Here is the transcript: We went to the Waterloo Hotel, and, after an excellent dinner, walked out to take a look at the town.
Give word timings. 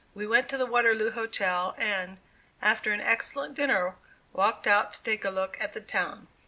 We 0.15 0.25
went 0.25 0.49
to 0.49 0.57
the 0.57 0.65
Waterloo 0.65 1.11
Hotel, 1.11 1.75
and, 1.77 2.17
after 2.59 2.91
an 2.91 3.01
excellent 3.01 3.53
dinner, 3.53 3.97
walked 4.33 4.65
out 4.65 4.93
to 4.93 5.03
take 5.03 5.23
a 5.23 5.29
look 5.29 5.61
at 5.61 5.73
the 5.73 5.79
town. 5.79 6.25